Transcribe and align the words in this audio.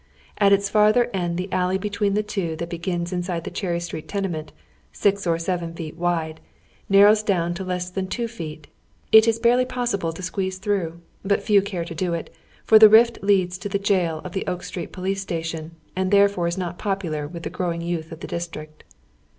At 0.39 0.51
its 0.51 0.67
farther 0.67 1.11
end 1.13 1.37
the 1.37 1.47
alley 1.53 1.77
between 1.77 2.15
the 2.15 2.23
two 2.23 2.55
that 2.55 2.71
begins 2.71 3.13
inside 3.13 3.43
the 3.43 3.51
Cherry 3.51 3.79
Street 3.79 4.07
tenement, 4.07 4.51
six 4.91 5.27
or 5.27 5.37
seven 5.37 5.75
feet 5.75 5.95
wide, 5.95 6.41
nar 6.89 7.05
rows 7.05 7.21
down 7.21 7.53
to 7.53 7.63
loss 7.63 7.91
than 7.91 8.07
two 8.07 8.27
feet. 8.27 8.65
It 9.11 9.27
is 9.27 9.37
bai 9.37 9.51
ely 9.51 9.63
possible 9.65 10.11
to 10.11 10.23
squeeze 10.23 10.57
through; 10.57 11.01
but 11.23 11.43
few 11.43 11.61
care 11.61 11.85
to 11.85 11.93
do 11.93 12.15
it, 12.15 12.33
for 12.63 12.79
the 12.79 12.89
rift 12.89 13.19
leads 13.21 13.59
to 13.59 13.69
the 13.69 13.77
jail 13.77 14.21
of 14.23 14.31
the 14.31 14.47
Oak 14.47 14.63
Street 14.63 14.91
police 14.91 15.21
station, 15.21 15.75
and 15.95 16.09
therefore 16.09 16.47
is 16.47 16.57
not 16.57 16.79
popular 16.79 17.29
witli 17.29 17.43
the 17.43 17.49
growing 17.51 17.81
youth 17.81 18.11
of 18.11 18.21
the 18.21 18.27
district. 18.27 18.83